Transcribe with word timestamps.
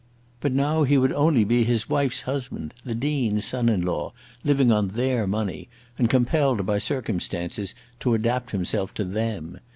But 0.39 0.51
now 0.53 0.81
he 0.81 0.97
would 0.97 1.13
only 1.13 1.43
be 1.43 1.63
his 1.63 1.87
wife's 1.87 2.21
husband, 2.21 2.73
the 2.83 2.95
Dean's 2.95 3.45
son 3.45 3.69
in 3.69 3.81
law, 3.83 4.13
living 4.43 4.71
on 4.71 4.87
their 4.87 5.27
money, 5.27 5.69
and 5.95 6.09
compelled 6.09 6.65
by 6.65 6.79
circumstances 6.79 7.75
to 7.99 8.15
adapt 8.15 8.49
himself 8.49 8.95
to 8.95 9.03
them. 9.05 9.59